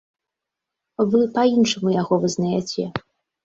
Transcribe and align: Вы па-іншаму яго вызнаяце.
Вы 1.11 1.21
па-іншаму 1.37 1.95
яго 2.01 2.21
вызнаяце. 2.27 2.91